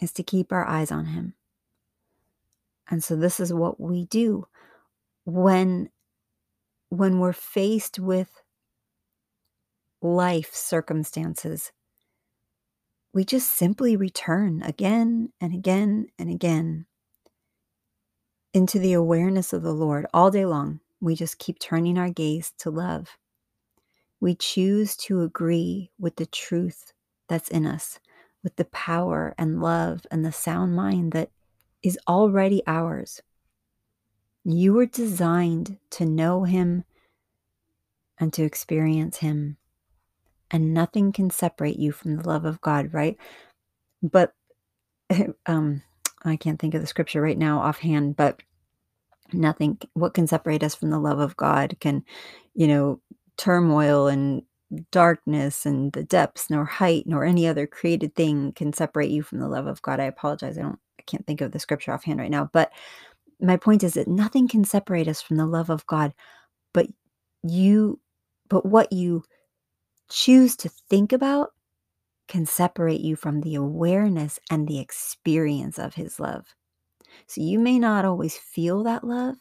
is 0.00 0.12
to 0.12 0.22
keep 0.22 0.52
our 0.52 0.66
eyes 0.66 0.90
on 0.90 1.06
him. 1.06 1.34
And 2.88 3.02
so 3.02 3.16
this 3.16 3.38
is 3.40 3.52
what 3.52 3.80
we 3.80 4.06
do 4.06 4.46
when 5.24 5.90
when 6.88 7.20
we're 7.20 7.32
faced 7.32 7.98
with 7.98 8.42
life 10.02 10.54
circumstances. 10.54 11.72
We 13.12 13.24
just 13.24 13.52
simply 13.52 13.96
return 13.96 14.62
again 14.62 15.32
and 15.40 15.54
again 15.54 16.06
and 16.18 16.30
again 16.30 16.86
into 18.52 18.78
the 18.78 18.92
awareness 18.92 19.52
of 19.52 19.62
the 19.62 19.72
Lord 19.72 20.06
all 20.12 20.30
day 20.30 20.44
long. 20.44 20.80
We 21.00 21.14
just 21.14 21.38
keep 21.38 21.58
turning 21.58 21.98
our 21.98 22.10
gaze 22.10 22.52
to 22.58 22.70
love. 22.70 23.16
We 24.20 24.34
choose 24.34 24.96
to 24.98 25.22
agree 25.22 25.90
with 25.98 26.16
the 26.16 26.26
truth 26.26 26.92
that's 27.28 27.48
in 27.48 27.64
us, 27.64 27.98
with 28.42 28.56
the 28.56 28.66
power 28.66 29.34
and 29.38 29.62
love 29.62 30.06
and 30.10 30.24
the 30.24 30.32
sound 30.32 30.74
mind 30.74 31.12
that 31.12 31.30
is 31.82 31.98
already 32.06 32.62
ours. 32.66 33.22
You 34.44 34.74
were 34.74 34.86
designed 34.86 35.78
to 35.90 36.04
know 36.04 36.44
Him 36.44 36.84
and 38.18 38.32
to 38.34 38.42
experience 38.42 39.18
Him, 39.18 39.56
and 40.50 40.74
nothing 40.74 41.12
can 41.12 41.30
separate 41.30 41.78
you 41.78 41.92
from 41.92 42.16
the 42.16 42.28
love 42.28 42.44
of 42.44 42.60
God, 42.60 42.92
right? 42.92 43.16
But 44.02 44.34
um, 45.46 45.82
I 46.24 46.36
can't 46.36 46.60
think 46.60 46.74
of 46.74 46.80
the 46.80 46.86
scripture 46.86 47.20
right 47.20 47.38
now 47.38 47.60
offhand, 47.60 48.16
but 48.16 48.40
nothing, 49.32 49.78
what 49.94 50.14
can 50.14 50.26
separate 50.26 50.62
us 50.62 50.74
from 50.74 50.90
the 50.90 50.98
love 50.98 51.18
of 51.18 51.36
God 51.36 51.76
can, 51.80 52.04
you 52.54 52.66
know, 52.66 53.00
turmoil 53.36 54.06
and 54.06 54.42
darkness 54.92 55.66
and 55.66 55.92
the 55.92 56.02
depths 56.04 56.48
nor 56.50 56.64
height 56.64 57.04
nor 57.06 57.24
any 57.24 57.46
other 57.46 57.66
created 57.66 58.14
thing 58.14 58.52
can 58.52 58.72
separate 58.72 59.10
you 59.10 59.22
from 59.22 59.40
the 59.40 59.48
love 59.48 59.66
of 59.66 59.82
God. 59.82 59.98
I 59.98 60.04
apologize. 60.04 60.58
I 60.58 60.62
don't 60.62 60.78
I 60.98 61.02
can't 61.06 61.26
think 61.26 61.40
of 61.40 61.52
the 61.52 61.58
scripture 61.58 61.92
offhand 61.92 62.20
right 62.20 62.30
now, 62.30 62.50
but 62.52 62.70
my 63.40 63.56
point 63.56 63.82
is 63.82 63.94
that 63.94 64.06
nothing 64.06 64.46
can 64.48 64.64
separate 64.64 65.08
us 65.08 65.22
from 65.22 65.36
the 65.36 65.46
love 65.46 65.70
of 65.70 65.86
God, 65.86 66.12
but 66.74 66.86
you 67.42 67.98
but 68.48 68.66
what 68.66 68.92
you 68.92 69.24
choose 70.10 70.56
to 70.56 70.68
think 70.68 71.12
about 71.12 71.50
can 72.30 72.46
separate 72.46 73.00
you 73.00 73.16
from 73.16 73.40
the 73.40 73.56
awareness 73.56 74.38
and 74.48 74.68
the 74.68 74.78
experience 74.78 75.80
of 75.80 75.94
his 75.94 76.20
love. 76.20 76.54
So 77.26 77.40
you 77.40 77.58
may 77.58 77.76
not 77.76 78.04
always 78.04 78.36
feel 78.36 78.84
that 78.84 79.02
love, 79.02 79.34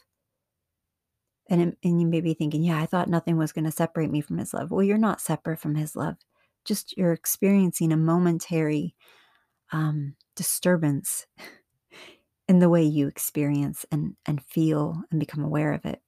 and, 1.47 1.78
and 1.84 2.02
you 2.02 2.08
may 2.08 2.19
be 2.19 2.34
thinking, 2.34 2.63
yeah, 2.63 2.82
I 2.82 2.88
thought 2.88 3.08
nothing 3.08 3.38
was 3.38 3.52
going 3.52 3.65
to 3.65 3.71
separate 3.71 4.10
me 4.10 4.21
from 4.21 4.39
his 4.39 4.56
love. 4.56 4.71
Well, 4.71 4.82
you're 4.82 4.97
not 4.97 5.21
separate 5.21 5.60
from 5.60 5.75
his 5.75 5.95
love. 5.95 6.15
Just 6.65 6.97
you're 6.97 7.13
experiencing 7.13 7.91
a 7.91 7.97
momentary 7.97 8.95
um, 9.71 10.15
disturbance 10.36 11.28
in 12.47 12.58
the 12.58 12.69
way 12.69 12.82
you 12.84 13.08
experience 13.08 13.86
and, 13.91 14.15
and 14.25 14.43
feel 14.43 15.04
and 15.12 15.19
become 15.19 15.43
aware 15.43 15.73
of 15.73 15.86
it. 15.86 16.02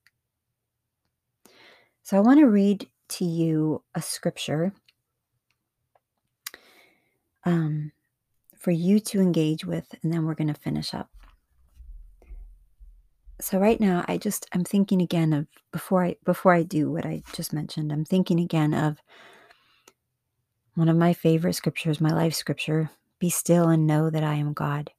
So 2.02 2.18
I 2.18 2.22
want 2.22 2.40
to 2.40 2.48
read 2.48 2.90
to 3.10 3.26
you 3.26 3.84
a 3.94 4.02
scripture 4.02 4.74
um, 7.46 7.92
for 8.58 8.72
you 8.72 9.00
to 9.00 9.20
engage 9.20 9.66
with, 9.66 9.94
and 10.04 10.14
then 10.14 10.26
we're 10.26 10.36
going 10.36 10.54
to 10.54 10.60
finish 10.60 10.94
up. 10.94 11.10
So 13.40 13.58
right 13.58 13.80
now 13.80 14.06
i 14.08 14.18
just 14.18 14.46
i'm 14.54 14.64
thinking 14.64 15.02
again 15.02 15.34
of 15.34 15.48
before 15.72 16.06
i 16.06 16.16
before 16.24 16.54
i 16.54 16.62
do 16.62 16.92
what 16.92 17.08
i 17.08 17.24
just 17.34 17.52
mentioned 17.52 17.92
i'm 17.92 18.06
thinking 18.06 18.40
again 18.40 18.72
of 18.72 19.02
one 20.76 20.88
of 20.88 20.96
my 20.96 21.14
favorite 21.14 21.56
scriptures 21.56 22.00
my 22.00 22.12
life 22.12 22.36
scripture 22.36 22.92
be 23.18 23.32
still 23.32 23.68
and 23.70 23.88
know 23.88 24.12
that 24.12 24.24
i 24.24 24.36
am 24.36 24.54
god. 24.54 24.92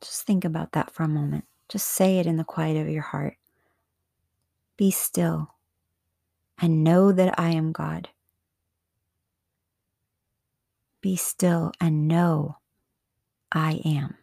Just 0.00 0.22
think 0.22 0.44
about 0.44 0.72
that 0.72 0.92
for 0.92 1.02
a 1.02 1.08
moment. 1.08 1.44
Just 1.68 1.88
say 1.88 2.18
it 2.18 2.26
in 2.26 2.36
the 2.36 2.44
quiet 2.44 2.76
of 2.76 2.88
your 2.88 3.02
heart. 3.02 3.36
Be 4.76 4.90
still 4.90 5.50
and 6.60 6.84
know 6.84 7.12
that 7.12 7.38
i 7.38 7.50
am 7.50 7.72
god 7.72 8.08
be 11.00 11.16
still 11.16 11.72
and 11.80 12.06
know 12.06 12.56
i 13.52 13.80
am 13.84 14.14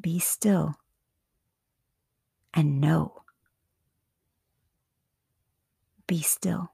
be 0.00 0.18
still 0.18 0.76
and 2.54 2.80
know. 2.80 3.22
Be 6.06 6.20
still. 6.20 6.72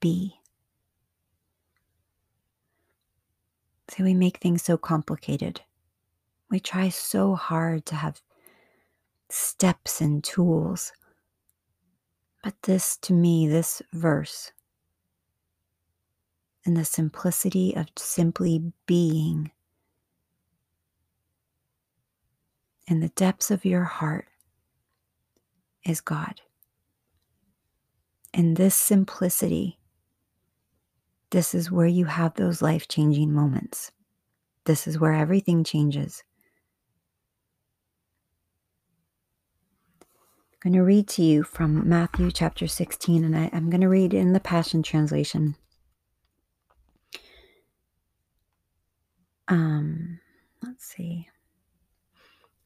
Be. 0.00 0.34
See, 3.90 4.02
we 4.02 4.14
make 4.14 4.38
things 4.38 4.62
so 4.62 4.76
complicated. 4.76 5.62
We 6.50 6.60
try 6.60 6.88
so 6.88 7.34
hard 7.34 7.86
to 7.86 7.94
have 7.94 8.20
steps 9.30 10.00
and 10.00 10.22
tools. 10.22 10.92
But 12.42 12.54
this, 12.62 12.96
to 12.98 13.12
me, 13.12 13.48
this 13.48 13.82
verse, 13.92 14.52
and 16.68 16.76
the 16.76 16.84
simplicity 16.84 17.74
of 17.74 17.86
simply 17.96 18.62
being 18.84 19.50
in 22.86 23.00
the 23.00 23.08
depths 23.08 23.50
of 23.50 23.64
your 23.64 23.84
heart 23.84 24.28
is 25.86 26.02
God. 26.02 26.42
In 28.34 28.52
this 28.52 28.74
simplicity, 28.74 29.78
this 31.30 31.54
is 31.54 31.70
where 31.70 31.86
you 31.86 32.04
have 32.04 32.34
those 32.34 32.60
life 32.60 32.86
changing 32.86 33.32
moments. 33.32 33.90
This 34.66 34.86
is 34.86 35.00
where 35.00 35.14
everything 35.14 35.64
changes. 35.64 36.22
I'm 40.02 40.72
going 40.72 40.74
to 40.74 40.82
read 40.82 41.08
to 41.08 41.22
you 41.22 41.44
from 41.44 41.88
Matthew 41.88 42.30
chapter 42.30 42.66
16, 42.66 43.24
and 43.24 43.34
I, 43.34 43.46
am 43.54 43.70
going 43.70 43.80
to 43.80 43.88
read 43.88 44.12
in 44.12 44.34
the 44.34 44.40
Passion 44.40 44.82
Translation. 44.82 45.56
Um, 49.48 50.20
let's 50.62 50.84
see. 50.84 51.28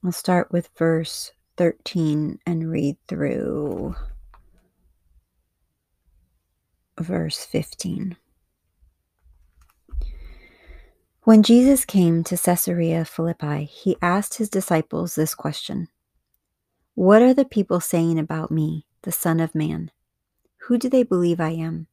I'll 0.05 0.12
start 0.12 0.51
with 0.51 0.68
verse 0.77 1.33
13 1.57 2.40
and 2.45 2.71
read 2.71 2.97
through 3.07 3.95
verse 6.99 7.45
15. 7.45 8.16
When 11.23 11.45
Jesus 11.45 11.85
came 11.85 12.25
to 12.25 12.37
Caesarea 12.37 13.05
Philippi, 13.05 13.64
he 13.64 13.97
asked 14.03 14.35
his 14.35 14.49
disciples 14.49 15.14
this 15.14 15.37
question 15.37 15.87
What 16.95 17.23
are 17.23 17.33
the 17.33 17.45
people 17.45 17.79
saying 17.79 18.18
about 18.18 18.51
me, 18.51 18.87
the 19.03 19.12
Son 19.12 19.38
of 19.38 19.55
Man? 19.55 19.92
Who 20.62 20.79
do 20.79 20.88
they 20.88 21.05
believe 21.05 21.40
I 21.40 21.51
am? 21.51 21.87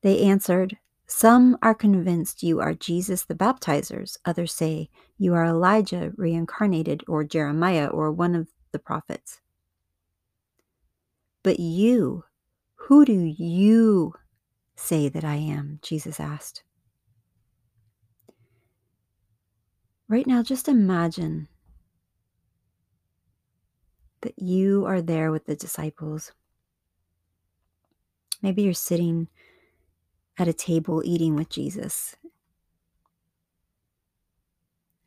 They 0.00 0.22
answered, 0.22 0.78
some 1.12 1.58
are 1.60 1.74
convinced 1.74 2.42
you 2.42 2.58
are 2.60 2.72
Jesus 2.72 3.24
the 3.24 3.34
baptizers. 3.34 4.16
Others 4.24 4.54
say 4.54 4.88
you 5.18 5.34
are 5.34 5.44
Elijah 5.44 6.10
reincarnated, 6.16 7.04
or 7.06 7.22
Jeremiah, 7.22 7.88
or 7.88 8.10
one 8.10 8.34
of 8.34 8.48
the 8.72 8.78
prophets. 8.78 9.42
But 11.42 11.60
you, 11.60 12.24
who 12.76 13.04
do 13.04 13.12
you 13.12 14.14
say 14.74 15.10
that 15.10 15.22
I 15.22 15.34
am? 15.34 15.80
Jesus 15.82 16.18
asked. 16.18 16.62
Right 20.08 20.26
now, 20.26 20.42
just 20.42 20.66
imagine 20.66 21.46
that 24.22 24.38
you 24.38 24.86
are 24.86 25.02
there 25.02 25.30
with 25.30 25.44
the 25.44 25.56
disciples. 25.56 26.32
Maybe 28.40 28.62
you're 28.62 28.72
sitting 28.72 29.28
at 30.42 30.48
a 30.48 30.52
table 30.52 31.02
eating 31.04 31.34
with 31.36 31.48
Jesus. 31.48 32.16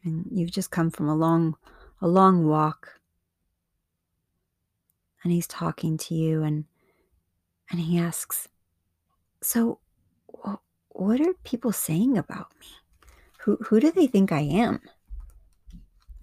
and 0.06 0.28
you've 0.32 0.52
just 0.52 0.72
come 0.72 0.90
from 0.90 1.10
a 1.10 1.16
long 1.16 1.58
a 2.02 2.08
long 2.08 2.48
walk. 2.48 3.00
And 5.24 5.34
he's 5.34 5.48
talking 5.48 5.98
to 5.98 6.14
you 6.14 6.44
and 6.44 6.66
and 7.70 7.80
he 7.80 7.98
asks 7.98 8.48
so 9.42 9.80
what 10.90 11.20
are 11.20 11.34
people 11.44 11.74
saying 11.74 12.18
about 12.18 12.48
me? 12.60 12.68
Who 13.42 13.58
who 13.58 13.80
do 13.80 13.92
they 13.92 14.08
think 14.08 14.32
i 14.32 14.42
am? 14.42 14.80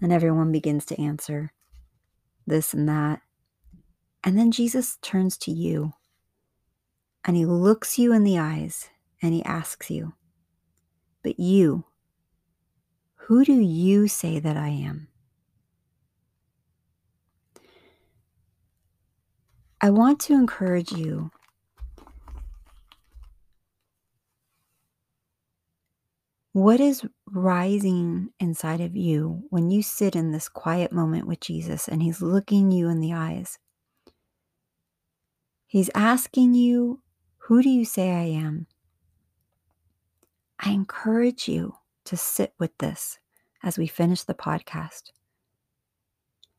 And 0.01 0.11
everyone 0.11 0.51
begins 0.51 0.85
to 0.85 0.99
answer 0.99 1.53
this 2.47 2.73
and 2.73 2.87
that. 2.89 3.21
And 4.23 4.37
then 4.37 4.51
jesus 4.51 4.97
turns 5.01 5.37
to 5.39 5.51
you 5.51 5.93
and 7.25 7.35
he 7.35 7.45
looks 7.45 7.99
you 7.99 8.13
in 8.13 8.23
the 8.23 8.39
eyes 8.39 8.89
and 9.23 9.33
he 9.33 9.43
asks 9.43 9.89
you 9.89 10.13
but 11.23 11.39
you 11.39 11.85
who 13.15 13.43
do 13.43 13.53
you 13.53 14.07
say 14.07 14.39
that 14.39 14.55
i 14.55 14.69
am 14.69 15.07
I 19.81 19.89
want 19.89 20.21
to 20.21 20.33
encourage 20.33 20.93
you 20.93 21.29
What 26.53 26.79
is 26.79 27.03
rising 27.25 28.29
inside 28.39 28.79
of 28.79 28.95
you 28.95 29.43
when 29.49 29.71
you 29.71 29.81
sit 29.81 30.15
in 30.15 30.31
this 30.31 30.47
quiet 30.47 30.91
moment 30.91 31.25
with 31.25 31.39
Jesus 31.39 31.87
and 31.87 32.01
He's 32.01 32.21
looking 32.21 32.69
you 32.69 32.89
in 32.89 33.01
the 33.01 33.11
eyes? 33.11 33.57
He's 35.65 35.89
asking 35.95 36.53
you, 36.53 37.01
Who 37.39 37.63
do 37.63 37.69
you 37.69 37.85
say 37.85 38.11
I 38.11 38.25
am? 38.25 38.67
I 40.65 40.71
encourage 40.71 41.49
you 41.49 41.75
to 42.05 42.15
sit 42.15 42.53
with 42.57 42.77
this 42.77 43.19
as 43.63 43.77
we 43.77 43.85
finish 43.85 44.23
the 44.23 44.33
podcast. 44.33 45.11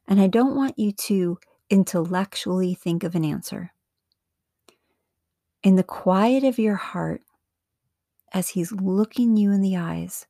And 0.07 0.21
I 0.21 0.27
don't 0.27 0.55
want 0.55 0.79
you 0.79 0.93
to 0.93 1.39
intellectually 1.71 2.75
think 2.75 3.03
of 3.03 3.15
an 3.15 3.25
answer. 3.25 3.73
In 5.63 5.77
the 5.77 5.83
quiet 5.83 6.45
of 6.45 6.59
your 6.59 6.75
heart, 6.75 7.23
as 8.31 8.51
He's 8.51 8.73
looking 8.73 9.39
you 9.39 9.51
in 9.51 9.63
the 9.63 9.79
eyes, 9.79 10.27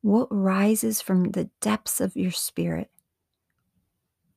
what 0.00 0.28
rises 0.30 1.02
from 1.02 1.32
the 1.32 1.50
depths 1.60 2.00
of 2.00 2.16
your 2.16 2.30
spirit, 2.30 2.90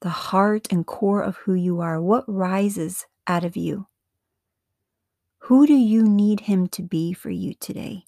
the 0.02 0.10
heart 0.10 0.68
and 0.70 0.86
core 0.86 1.24
of 1.24 1.38
who 1.38 1.54
you 1.54 1.80
are, 1.80 2.02
what 2.02 2.26
rises 2.28 3.06
out 3.28 3.46
of 3.46 3.56
you? 3.56 3.88
Who 5.48 5.68
do 5.68 5.74
you 5.74 6.04
need 6.04 6.40
Him 6.42 6.68
to 6.70 6.82
be 6.82 7.12
for 7.12 7.30
you 7.30 7.54
today? 7.54 8.06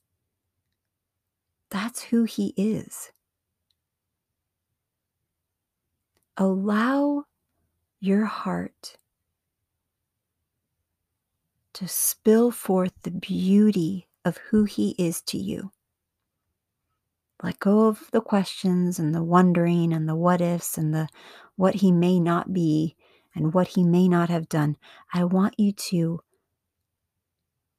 That's 1.69 2.03
who 2.03 2.23
He 2.23 2.53
is. 2.55 3.11
Allow 6.37 7.25
your 7.99 8.23
heart 8.23 8.95
to 11.73 11.89
spill 11.89 12.51
forth 12.51 12.93
the 13.03 13.11
beauty 13.11 14.07
of 14.23 14.37
who 14.37 14.63
He 14.63 14.95
is 14.97 15.21
to 15.23 15.37
you. 15.37 15.71
Let 17.43 17.59
go 17.59 17.87
of 17.87 18.09
the 18.11 18.21
questions 18.21 18.97
and 18.97 19.13
the 19.13 19.23
wondering 19.23 19.91
and 19.91 20.07
the 20.07 20.15
what 20.15 20.39
ifs 20.39 20.77
and 20.77 20.93
the 20.93 21.09
what 21.57 21.75
He 21.75 21.91
may 21.91 22.17
not 22.17 22.53
be 22.53 22.95
and 23.35 23.53
what 23.53 23.67
He 23.67 23.83
may 23.83 24.07
not 24.07 24.29
have 24.29 24.47
done. 24.47 24.77
I 25.13 25.25
want 25.25 25.59
you 25.59 25.73
to 25.73 26.21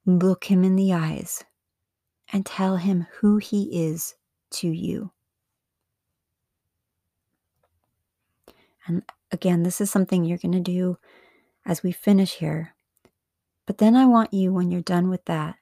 look 0.06 0.44
Him 0.44 0.64
in 0.64 0.76
the 0.76 0.92
eyes 0.92 1.44
and 2.32 2.46
tell 2.46 2.76
Him 2.76 3.06
who 3.18 3.38
He 3.38 3.86
is 3.86 4.14
to 4.52 4.68
you. 4.68 5.10
And 8.86 9.02
again, 9.32 9.64
this 9.64 9.80
is 9.80 9.90
something 9.90 10.24
you're 10.24 10.38
going 10.38 10.52
to 10.52 10.60
do 10.60 10.98
as 11.66 11.82
we 11.82 11.92
finish 11.92 12.34
here. 12.34 12.74
But 13.66 13.78
then 13.78 13.96
I 13.96 14.06
want 14.06 14.32
you, 14.32 14.52
when 14.52 14.70
you're 14.70 14.80
done 14.80 15.10
with 15.10 15.24
that, 15.24 15.56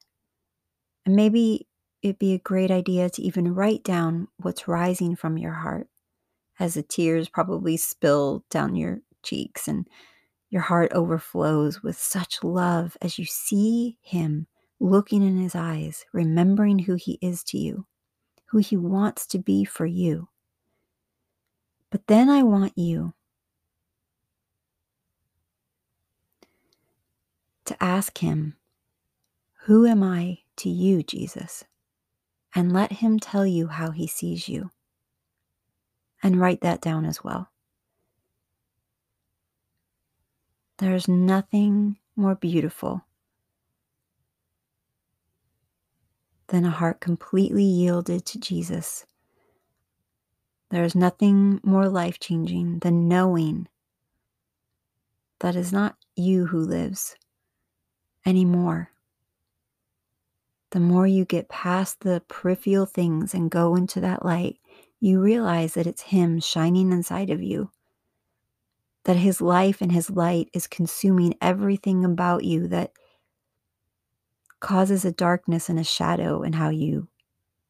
and 1.06 1.16
maybe 1.16 1.66
it'd 2.02 2.18
be 2.18 2.34
a 2.34 2.38
great 2.38 2.70
idea 2.70 3.08
to 3.08 3.22
even 3.22 3.54
write 3.54 3.82
down 3.82 4.28
what's 4.36 4.68
rising 4.68 5.16
from 5.16 5.38
your 5.38 5.54
heart 5.54 5.88
as 6.60 6.74
the 6.74 6.82
tears 6.82 7.30
probably 7.30 7.76
spill 7.78 8.44
down 8.50 8.76
your 8.76 8.98
cheeks 9.22 9.66
and 9.66 9.88
your 10.54 10.62
heart 10.62 10.92
overflows 10.92 11.82
with 11.82 11.98
such 11.98 12.44
love 12.44 12.96
as 13.02 13.18
you 13.18 13.24
see 13.24 13.98
him 14.00 14.46
looking 14.78 15.20
in 15.20 15.36
his 15.36 15.56
eyes, 15.56 16.06
remembering 16.12 16.78
who 16.78 16.94
he 16.94 17.18
is 17.20 17.42
to 17.42 17.58
you, 17.58 17.86
who 18.46 18.58
he 18.58 18.76
wants 18.76 19.26
to 19.26 19.38
be 19.40 19.64
for 19.64 19.84
you. 19.84 20.28
But 21.90 22.06
then 22.06 22.30
I 22.30 22.44
want 22.44 22.78
you 22.78 23.14
to 27.64 27.82
ask 27.82 28.18
Him, 28.18 28.56
Who 29.64 29.86
am 29.86 30.02
I 30.02 30.38
to 30.58 30.68
you, 30.68 31.02
Jesus? 31.02 31.64
And 32.54 32.72
let 32.72 32.92
Him 32.94 33.18
tell 33.18 33.46
you 33.46 33.68
how 33.68 33.90
He 33.90 34.06
sees 34.06 34.48
you. 34.48 34.70
And 36.22 36.40
write 36.40 36.60
that 36.62 36.80
down 36.80 37.04
as 37.04 37.22
well. 37.22 37.50
There's 40.78 41.06
nothing 41.06 41.98
more 42.16 42.34
beautiful 42.34 43.04
than 46.48 46.64
a 46.64 46.70
heart 46.70 47.00
completely 47.00 47.62
yielded 47.62 48.26
to 48.26 48.40
Jesus. 48.40 49.06
There 50.70 50.82
is 50.82 50.96
nothing 50.96 51.60
more 51.62 51.88
life 51.88 52.18
changing 52.18 52.80
than 52.80 53.08
knowing 53.08 53.68
that 55.38 55.54
is 55.54 55.72
not 55.72 55.96
you 56.16 56.46
who 56.46 56.58
lives, 56.58 57.14
anymore. 58.26 58.90
The 60.70 60.80
more 60.80 61.06
you 61.06 61.24
get 61.24 61.48
past 61.48 62.00
the 62.00 62.22
peripheral 62.26 62.86
things 62.86 63.32
and 63.32 63.48
go 63.50 63.76
into 63.76 64.00
that 64.00 64.24
light, 64.24 64.58
you 64.98 65.20
realize 65.20 65.74
that 65.74 65.86
it's 65.86 66.02
Him 66.02 66.40
shining 66.40 66.90
inside 66.90 67.30
of 67.30 67.40
you. 67.42 67.70
That 69.04 69.16
His 69.16 69.40
life 69.40 69.80
and 69.80 69.92
His 69.92 70.10
light 70.10 70.48
is 70.52 70.66
consuming 70.66 71.34
everything 71.40 72.04
about 72.04 72.44
you 72.44 72.68
that 72.68 72.92
causes 74.60 75.04
a 75.04 75.12
darkness 75.12 75.68
and 75.68 75.78
a 75.78 75.84
shadow 75.84 76.42
in 76.42 76.54
how 76.54 76.70
you 76.70 77.08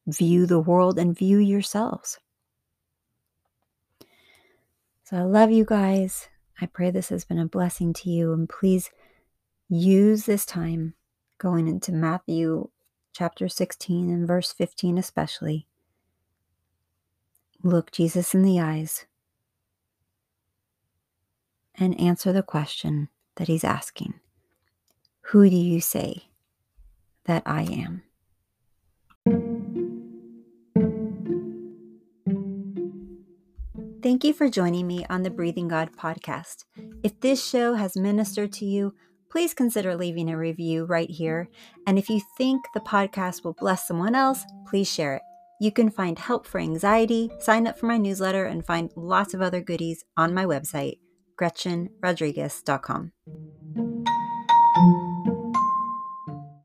view 0.07 0.45
the 0.45 0.59
world 0.59 0.97
and 0.97 1.17
view 1.17 1.37
yourselves. 1.37 2.19
So 5.03 5.17
I 5.17 5.21
love 5.23 5.51
you 5.51 5.65
guys. 5.65 6.29
I 6.59 6.65
pray 6.67 6.89
this 6.89 7.09
has 7.09 7.25
been 7.25 7.37
a 7.37 7.45
blessing 7.45 7.93
to 7.93 8.09
you. 8.09 8.33
And 8.33 8.47
please 8.47 8.89
use 9.69 10.25
this 10.25 10.45
time 10.45 10.93
going 11.37 11.67
into 11.67 11.91
Matthew 11.91 12.69
chapter 13.13 13.47
16 13.47 14.09
and 14.09 14.27
verse 14.27 14.51
15, 14.53 14.97
especially. 14.97 15.67
Look 17.61 17.91
Jesus 17.91 18.33
in 18.33 18.43
the 18.43 18.59
eyes 18.59 19.05
and 21.77 21.99
answer 21.99 22.31
the 22.31 22.43
question 22.43 23.09
that 23.35 23.47
he's 23.47 23.63
asking 23.63 24.15
Who 25.31 25.49
do 25.49 25.55
you 25.55 25.81
say 25.81 26.29
that 27.25 27.43
I 27.45 27.63
am? 27.63 28.03
Thank 34.05 34.23
you 34.23 34.33
for 34.33 34.49
joining 34.49 34.85
me 34.85 35.03
on 35.09 35.23
the 35.23 35.31
Breathing 35.31 35.67
God 35.67 35.89
podcast. 35.97 36.65
If 37.01 37.19
this 37.21 37.43
show 37.43 37.73
has 37.73 37.97
ministered 37.97 38.53
to 38.53 38.65
you, 38.65 38.93
please 39.31 39.55
consider 39.55 39.95
leaving 39.95 40.29
a 40.29 40.37
review 40.37 40.85
right 40.85 41.09
here. 41.09 41.49
And 41.87 41.97
if 41.97 42.07
you 42.07 42.21
think 42.37 42.63
the 42.73 42.81
podcast 42.81 43.43
will 43.43 43.53
bless 43.53 43.87
someone 43.87 44.13
else, 44.13 44.45
please 44.67 44.87
share 44.87 45.15
it. 45.15 45.23
You 45.59 45.71
can 45.71 45.89
find 45.89 46.19
help 46.19 46.45
for 46.45 46.59
anxiety, 46.59 47.31
sign 47.39 47.65
up 47.65 47.79
for 47.79 47.87
my 47.87 47.97
newsletter, 47.97 48.45
and 48.45 48.63
find 48.63 48.91
lots 48.95 49.33
of 49.33 49.41
other 49.41 49.61
goodies 49.61 50.03
on 50.15 50.33
my 50.33 50.45
website, 50.45 50.99
GretchenRodriguez.com. 51.37 53.11